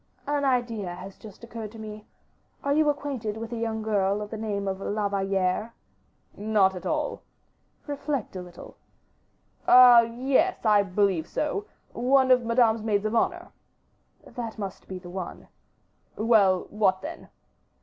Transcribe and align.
"An 0.25 0.43
idea 0.43 0.95
has 0.95 1.15
just 1.15 1.43
occurred 1.43 1.71
to 1.73 1.77
me. 1.77 2.07
Are 2.63 2.73
you 2.73 2.89
acquainted 2.89 3.37
with 3.37 3.51
a 3.51 3.55
young 3.55 3.83
girl 3.83 4.19
of 4.23 4.31
the 4.31 4.35
name 4.39 4.67
of 4.67 4.79
La 4.81 5.07
Valliere? 5.07 5.75
"Not 6.35 6.73
at 6.75 6.87
all." 6.87 7.21
"Reflect 7.85 8.35
a 8.35 8.41
little." 8.41 8.77
"Ah! 9.67 10.01
yes, 10.01 10.65
I 10.65 10.81
believe 10.81 11.27
so; 11.27 11.65
one 11.93 12.31
of 12.31 12.43
Madame's 12.43 12.81
maids 12.81 13.05
of 13.05 13.13
honor." 13.15 13.51
"That 14.25 14.57
must 14.57 14.87
be 14.87 14.97
the 14.97 15.11
one." 15.11 15.49
"Well, 16.17 16.65
what 16.71 17.03
then?" 17.03 17.29